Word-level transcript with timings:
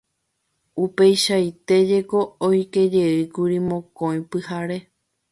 Upeichaite 0.83 1.75
jeko 1.89 2.21
oikojeýkuri 2.47 3.59
mokõi 3.67 4.23
pyhare. 4.31 4.79